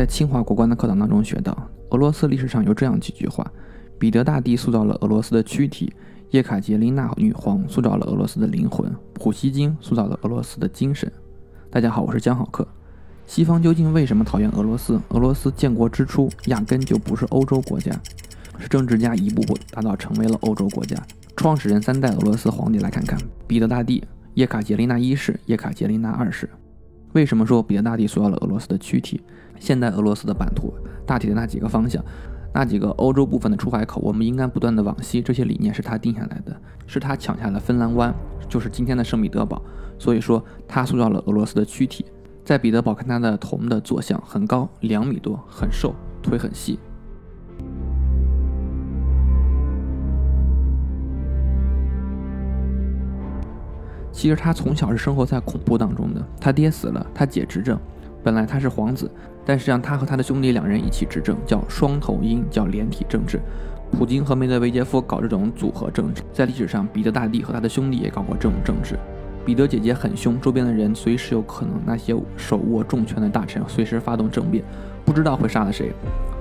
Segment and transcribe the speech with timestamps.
[0.00, 1.54] 在清华国关的课堂当中学到，
[1.90, 3.46] 俄罗斯历史上有这样几句话：
[3.98, 5.92] 彼得大帝塑造了俄罗斯的躯体，
[6.30, 11.12] 叶卡捷琳娜女皇塑造了俄罗斯的灵魂，普希金塑造了俄罗斯的精神。
[11.68, 12.66] 大家好，我是江好客。
[13.26, 14.98] 西方究竟为什么讨厌俄罗斯？
[15.10, 17.92] 俄罗斯建国之初压根就不是欧洲国家，
[18.58, 20.96] 是政治家一步步打造成为了欧洲国家。
[21.36, 26.48] 创始人三代俄罗斯皇帝来看看：彼得大帝、叶卡捷琳娜一世、叶卡捷琳娜二世。
[27.12, 29.20] 为什么说彼得大帝塑造了俄罗斯的躯体？
[29.58, 30.72] 现代俄罗斯的版图
[31.04, 32.02] 大体的那几个方向，
[32.54, 35.20] 那几个欧洲部分的出海口，我们应该不断的往西。
[35.20, 38.14] 这些理念是他定下来的，是他抢下了芬兰湾，
[38.48, 39.60] 就是今天的圣彼得堡。
[39.98, 42.06] 所以说，他塑造了俄罗斯的躯体。
[42.42, 46.78] 在彼得堡看他的铜的坐像，很高，两米多，很瘦，腿很细。
[54.20, 57.80] 其实他从小是生活在恐怖当中的，他爹死了，他姐执政，
[58.22, 59.10] 本来他是皇子，
[59.46, 63.40] 但实际上他和他的兄弟两人一起执政，叫双头鹰，叫连体政治。
[63.90, 68.98] 普京和梅德韦杰夫搞这种组合政治，在历史上，彼得大帝和他的兄弟也搞过这种政治。
[69.42, 74.62] 彼得姐姐很凶，周边的人随时有可能，那些手握重权的大臣随时发动政变，
[75.02, 75.90] 不知道会杀了谁。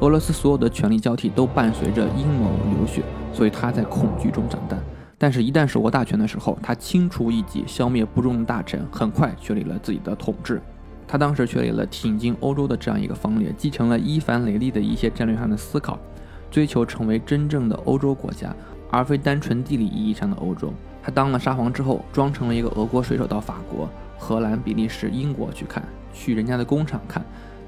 [0.01, 4.77] 俄罗斯所有的权力交替都伴随着阴谋流血，所以他在恐惧中长大。
[5.21, 10.61] 但是，一旦手握大权的时候，他清除异己，消灭不忠的大臣，很快确立了自己的统治。
[11.05, 15.99] 他当时确立了挺进欧洲的这样一个方略，继承了伊凡雷利的一些战略上的思考，
[16.49, 18.55] 追求成为真正的欧洲国家，
[18.89, 20.73] 而非单纯地理意义上的欧洲。
[21.03, 25.83] 他当了沙皇之后，装成了一个俄国水手到法国、荷兰、比利时、英国去看，
[26.13, 27.21] 去人家的工厂看。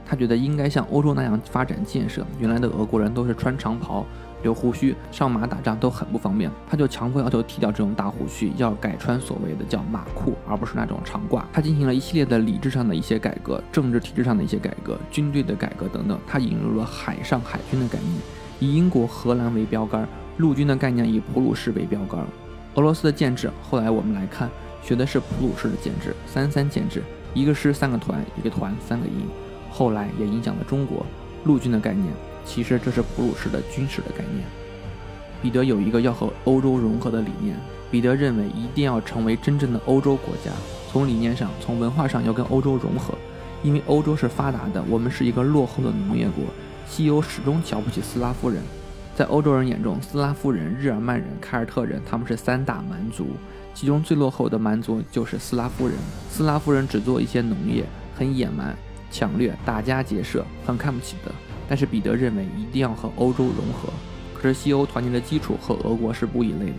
[0.05, 2.25] 他觉得应该像欧洲那样发展建设。
[2.39, 4.05] 原来的俄国人都是穿长袍、
[4.44, 6.50] 留胡须，上马打仗都很不方便。
[6.70, 11.44] 他就强迫要求剃掉这种大胡须，要改穿所谓的叫马裤，而不是那种长褂。
[11.53, 16.20] 他进行了一系列的理智上的一些改革，政治体制上的一些改革，军队的改革等等。
[16.28, 18.11] 他引入了海上海军的概念，
[18.59, 20.06] 以英国、荷兰为标杆；
[20.38, 22.26] 陆军的概念以普鲁士为标杆。
[22.76, 24.49] 俄罗斯的建制，后来我们来看，
[24.82, 29.27] 学的是普鲁士的建制，三三建制，一个师三个团，一个团三个营。
[29.70, 31.05] 后来也影响了中国
[31.44, 32.08] 陆军的概念，
[32.45, 34.45] 其实这是普鲁士的军事的概念。
[35.41, 37.55] 彼得有一个要和欧洲融合的理念，
[37.89, 40.52] 彼得认为一定要成为真正的欧洲国家，
[40.91, 43.15] 从理念上、从文化上要跟欧洲融合，
[43.63, 46.43] 因为欧洲是发达的，我们是一个落后的农业国。
[46.87, 48.61] 西欧始终瞧不起斯拉夫人。
[49.15, 53.27] 在欧洲人眼中，斯拉夫人、日耳曼人、凯尔特人，他们是三大蛮族，
[53.73, 55.95] 其中最落后的蛮族就是斯拉夫人。
[56.29, 57.83] 斯拉夫人只做一些农业，
[58.15, 58.75] 很野蛮、
[59.11, 61.31] 抢掠、打家劫舍，很看不起的。
[61.71, 63.87] 但是彼得认为一定要和欧洲融合。
[64.33, 66.73] 可是西欧团结的基础和俄国是不一类的。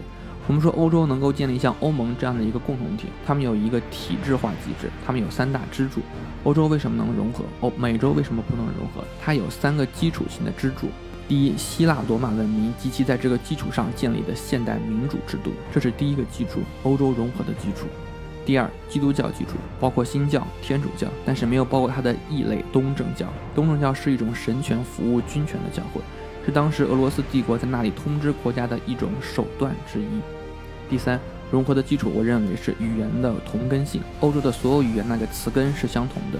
[0.46, 6.02] 我们说欧洲能够建立像欧盟这样的一个共同体，他们有一个体制化机制，他们有三大支柱。
[6.44, 7.42] 欧洲为什么能融合？
[7.62, 9.02] 欧美洲为什么不能融合？
[9.18, 10.88] 它有三个基础性的支柱。
[11.26, 17.86] 第一，希腊罗马文明及其在这个基础上建立的现代民主制度，这是第一个基础，欧洲融合的基础。
[18.44, 23.26] 第二，基督教基础包括新教、天主教，但是没有包括它的异类东正教。
[23.54, 26.00] 东正教是一种神权服务军权的教会，
[26.44, 30.06] 是当时俄罗斯帝国在那里通知国家的一种手段之一。
[30.90, 31.20] 第三，
[31.50, 36.38] 融合的基础，我认为是语言的同根性，欧洲的所有语言那个词根是相同的，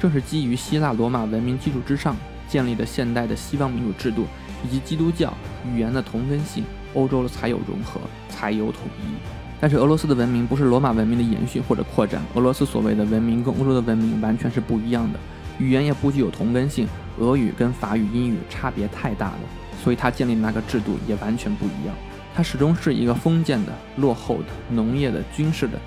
[0.00, 2.16] 正是基于希腊罗马文明基础之上。
[2.46, 4.26] 建立的现代的西方民主制度，
[4.62, 5.32] 以及基督教
[5.66, 7.98] 语言的同根性，欧洲才有融合，
[8.28, 9.43] 才有统一。
[9.64, 15.18] 但是俄罗斯的文明不是罗马文明的延续或者扩展，俄罗斯所谓的文明跟欧洲的文明完全是不一样的，
[15.58, 16.86] 语言也不具有同根性，
[17.18, 19.38] 俄语跟法语、英语差别太大了，
[19.82, 21.96] 所以他建立那个制度也完全不一样。
[22.34, 25.78] 它始终是一个封建的、落后的、农业的、军事的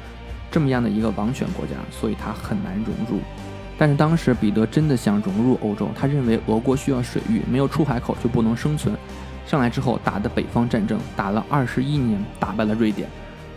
[0.50, 3.22] 这么样的一个王权国家，所以它很难融入。
[3.78, 8.98] 但是当时彼得真的想融入欧洲，他认为俄国需要水域，没有出海口就不能生存。
[9.46, 13.08] 上来之后打的北方战争，打了二十一年，打败了瑞典，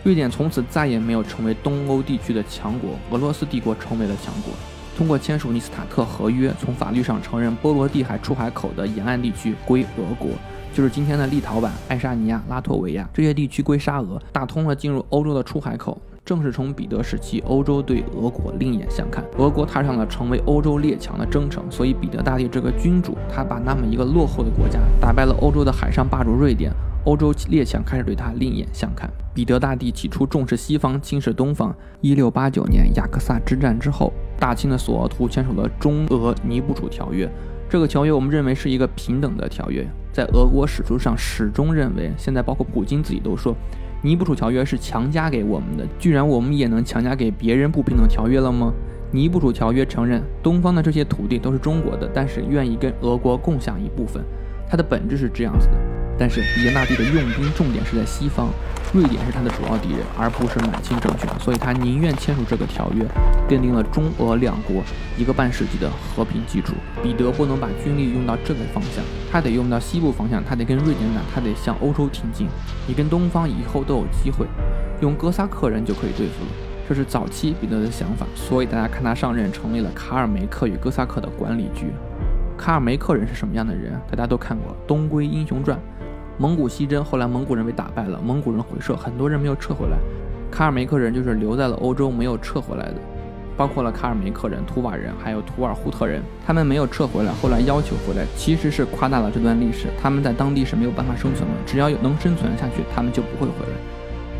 [0.03, 4.51] 瑞典从此再也没有成为东欧地区的强国，俄罗斯帝国成为了强国。
[4.97, 10.31] 通过签署尼斯塔特合约，从法律上承认波罗的海出海口的沿岸地区归俄国，
[10.73, 15.99] 就是今天的立陶宛、爱沙尼亚、拉脱维亚这些地区归沙俄，打通了进入欧洲的出海口。
[16.23, 21.63] 正是从彼得时期，欧洲对俄国另眼相看，俄国踏上了成为欧洲列强的征程。
[21.69, 26.71] 所以，彼得大帝这个君主，他把那么一个落后的国家打败了欧洲的海上霸主瑞典，
[27.05, 29.09] 欧洲列强开始对他另眼相看。
[29.33, 31.75] 彼得大帝起初重视西方，轻视东方。
[32.01, 37.29] 一六八九年雅克萨之战之后，大清的索额图签署了中俄尼布楚条约。
[37.69, 43.55] 这个条约我们认为是一个平等的条约，在俄国史书上始终认为，现在包括普京自己都说。
[44.03, 48.73] 尼布楚条约是强加给我们的，居然我们也能强加给别人不平等条约了吗？
[49.11, 54.23] 尼布楚条约承认东方的这些土地都是中国的，但是愿意跟俄国共享一部分。
[54.67, 55.90] 它的本质是这样子的。
[56.21, 58.49] 但是彼得大帝的用兵重点是在西方，
[58.93, 63.03] 瑞典是他的主要敌人，而不是满清政权，所以他宁愿签署这个条约，
[63.49, 64.83] 奠定了中俄两国
[65.17, 66.75] 一个半世纪的和平基础。
[67.01, 72.47] 彼得不能把军力用到这个方向，他得用到西部方向，他得跟瑞典打，他得向欧洲挺进。
[72.87, 74.45] 你跟东方以后都有机会，
[75.01, 76.51] 用哥萨克人就可以对付了。
[76.87, 81.87] 这是早期彼得的想法，所以大家看他上任成立了卡尔梅克与哥萨克的管理局。
[82.55, 83.99] 卡尔梅克人是什么样的人？
[84.07, 85.75] 大家都看过《东归英雄传》。
[86.41, 89.97] 蒙古西征，后来蒙古人被打败了，蒙古人回撤，很多人没有撤回来。
[90.49, 92.95] 卡尔梅克人就是留在了欧洲，没有撤回来的，
[93.55, 99.85] 包括了卡尔梅克人、图瓦人，还有图尔扈特人，他们没有撤回来，后来要求回来，其实是夸大了这段历史。
[100.01, 103.77] 他们在当地是没有办法生存的，只要有能生存下去，他们就不会回来。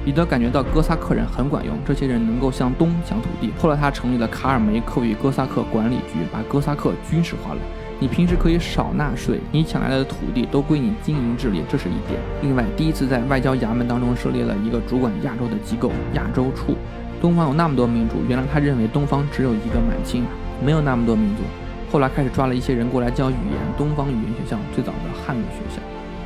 [0.04, 3.54] 彼得感觉到哥萨克人很管用，这些人能够向东抢土地。
[3.59, 7.59] 后来他成立了卡尔梅克与哥萨克管理局，把哥萨克军事化了。
[8.01, 12.19] 你平时可以少纳税，你抢来的土地都归你经营治理，这是一点。
[12.42, 16.75] 另外，第一次在外交衙门当中设立了一个主管亚洲的机构——亚洲处。
[17.21, 20.24] 东方有那么多民族，原来他认为东方只有一个满清，
[20.65, 21.44] 没有那么多民族。
[21.92, 25.80] 后来开始抓了一些人过来教语言，东方语言学校最早的汉语学校。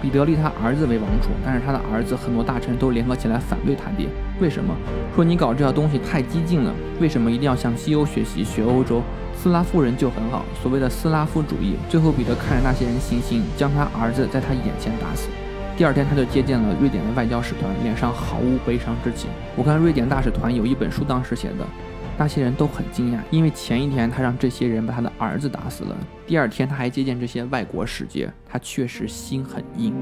[0.05, 4.07] 彼得立他儿子为王储，但是他的儿子很多大臣都联合起来反对他爹。
[4.39, 4.71] 为什么？
[5.15, 6.71] 说你搞这套东西太激进了。
[7.01, 9.01] 为什么一定要向西欧学习，学欧洲？
[9.33, 11.73] 斯拉夫人就很好，所谓的斯拉夫主义。
[11.89, 15.27] 最后，彼得看着那些人行刑，将他儿子在他眼前打死。
[15.75, 19.27] 第二天，他就接见了瑞典的外交使团，脸上毫无悲伤之情。
[19.55, 21.65] 我看瑞典大使团有一本书，当时写的，
[22.17, 25.95] 那些人都很惊讶，因为前一天他让这些人把他的儿子打死了，
[26.25, 29.93] 第二天他还接见这些外国使节，他确实心很硬。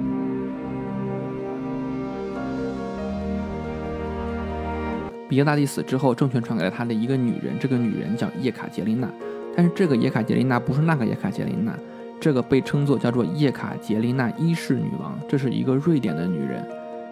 [5.27, 9.09] 彼得大帝死之后，政权传给了他的一个女人，这个女人叫叶卡捷琳娜。
[9.55, 11.75] 但是这个叶卡捷琳娜不是那个叶卡捷琳娜，
[12.19, 16.63] 这个被称作叫做叶卡捷琳娜一世女王，这是一个瑞典的女人。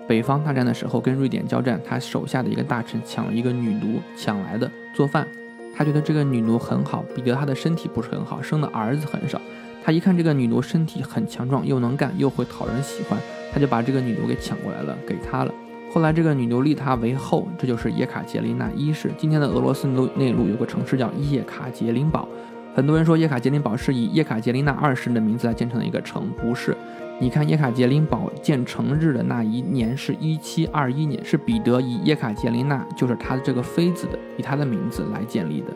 [0.07, 5.27] 北方大战的时候跟瑞典交战，他手下的一个大臣抢了一个女奴，抢来的做饭。
[5.75, 9.41] 他觉得这个女奴很好，彼得她的身体不是很好，生的儿子很少。
[9.83, 13.19] 他一看这个女奴身体很强壮，又能干，又会讨人喜欢，
[13.51, 15.51] 他就把这个女奴给抢过来了，给他了。
[15.91, 19.11] 后来，这个女奴立他为后，这就是叶卡捷琳娜一世。
[19.17, 22.27] 今天的俄罗斯内内陆有个城市叫叶卡捷琳堡，
[22.75, 26.77] 很多人说叶卡捷琳堡是以叶卡捷琳娜二世的名字来建成的一个城，不是。
[27.21, 35.67] 你看叶卡捷琳堡建成日的那一年是一七二一年，是彼得以叶卡捷琳娜，就是他的这个妃子的，以他的名字来建立的。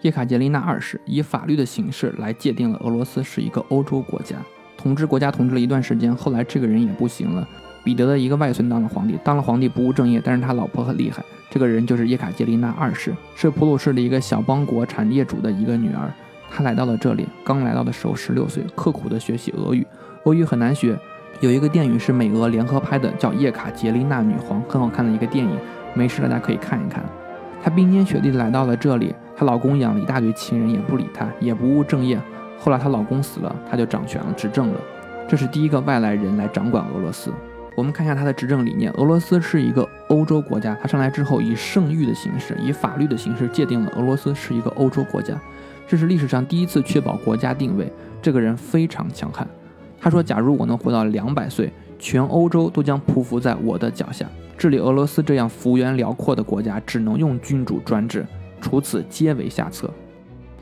[0.00, 4.36] 叶卡捷琳娜二世以法律的形式来界定了俄罗斯是一个欧洲国家。
[4.78, 7.46] 统治国家统治了一段时间，后来这个人也不行了。
[7.84, 11.22] 彼得的一个外孙当了皇帝，当了皇帝不务正业，但是他老婆很厉害。
[11.50, 16.10] 这个人就是叶卡捷琳娜二世，是普鲁士的一个小邦国产业主的一个女儿。
[16.56, 19.84] 她来到了这里，刚来到的时候十六岁，刻苦的学习俄语。
[20.22, 20.96] 俄语很难学。
[21.40, 25.58] 有一个电影是美俄联合拍的，叫《叶卡捷琳娜女皇》，很好看的一个电影，
[25.94, 27.04] 没事大家可以看一看。
[27.60, 32.20] 她冰天雪地来到了这里，她老公养了一大堆情人，也不理她，也不务正业。
[32.56, 34.80] 后来她老公死了，她就掌权了，执政了。
[35.28, 37.32] 这是第一个外来人来掌管俄罗斯。
[37.76, 45.34] 我们看一下他的执政理念：俄罗斯是一个欧洲国家，他上来之后以圣谕的形式，以法律的形式界定了俄罗斯是一个欧洲国家。
[45.86, 47.90] 这是历史上第一次确保国家定位。
[48.22, 49.46] 这个人非常强悍。
[50.00, 54.26] 他说：“假如我能活到两百岁，全欧洲都将匍匐在我的脚下。
[54.56, 58.26] 治理俄罗斯这样幅员辽阔的国家，只能用君主专制，
[58.60, 59.90] 除此皆为下策。”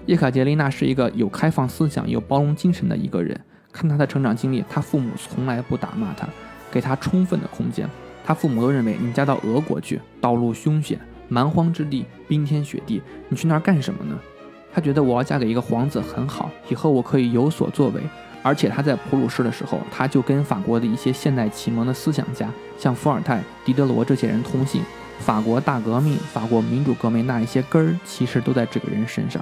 [0.07, 3.39] 叶卡捷琳娜是一个有开放思想、有包容精神的一个人。
[3.73, 6.29] 看她的成长经历，她父母从来不打骂她，
[6.71, 7.89] 给她充分的空间。
[8.25, 14.19] 她父母都认为你嫁到俄国去，道路凶险，蛮荒之地，冰天雪地，你去那儿干什么呢？
[14.73, 18.01] 他觉得我要嫁给一个皇子很好，以后我可以有所作为。
[18.43, 24.83] 而且他在普鲁士的时候，他就跟法国的一些现代启蒙的思想家，像伏尔泰、狄德罗这些人通信。
[25.21, 29.41] 法国大革命、法国民主革命那一些根儿，其实都在这个人身上。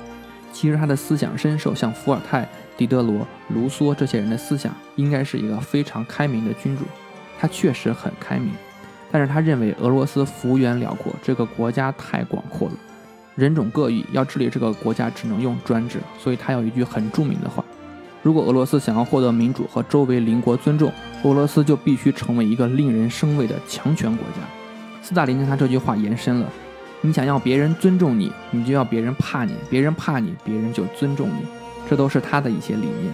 [0.52, 2.46] 其实他的思想深受像伏尔泰、
[2.76, 6.84] 狄德罗、卢梭这些人的思想，应该是一个非常开明的君主。
[7.38, 8.50] 他确实很开明，
[9.10, 12.74] 但是他认为俄罗斯幅员辽阔，这个国家太广阔了，
[13.40, 15.98] 人种各异，要治理这个国家只能用专制。
[16.18, 17.64] 所以他有一句很著名的话：
[18.22, 20.92] 如果俄罗斯想要获得民主和周围邻国尊重，
[21.24, 24.46] 俄罗斯就必须成为一个令人生畏的强权国家。
[25.02, 26.46] 斯大林将他这句话延伸了。
[27.00, 31.46] 你想要别人尊重你，你就要别人怕你；别人怕你，别人就尊重你。
[31.88, 33.12] 这都是他的一些理念。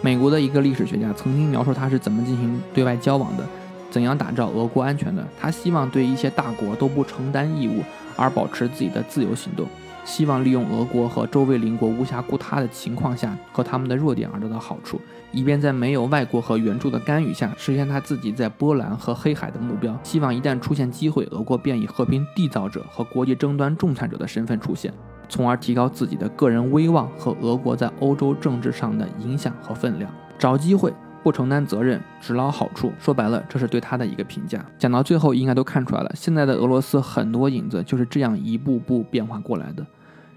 [0.00, 3.44] 美国的一个历史学家曾经描述他是怎么进行对外交往的，
[3.90, 5.22] 怎样打造俄国安全的。
[5.38, 7.82] 他希望对一些大国都不承担义务，
[8.18, 9.66] 而保持自己的自由行动。
[10.04, 14.98] 希望利用俄国和周围邻国无暇顾他的情况下，和他们的弱点而得到好处，
[15.32, 19.94] 以便在没有外国和援助的干预下，实现他自己在波兰和黑海的目标。
[20.02, 24.90] 希望一旦出现机会，俄国便以和平缔造者和国际争端仲裁者的身份出现，
[25.28, 30.10] 从而提高自己的个人威望和俄国在欧洲政治上的影响和分量。
[30.38, 30.90] 找机会。
[31.28, 32.90] 不承担责任，只捞好处。
[32.98, 34.64] 说白了，这是对他的一个评价。
[34.78, 39.84] 讲到最后，应该都看出来了，现在的俄罗斯很多影子就是这样一步步变化过来的。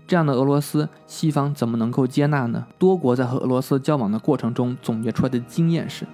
[0.05, 2.67] 这样的俄罗斯，西方怎么能够接纳呢？
[2.77, 6.05] 多国在和俄罗斯交往的过程中总结出来的经验是：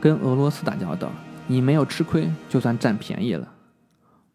[0.00, 1.08] 跟俄罗斯打交道，
[1.46, 3.46] 你没有吃亏，就算占便宜了。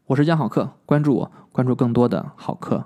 [0.06, 2.86] 我是江好客，关注我，关注更多的好客。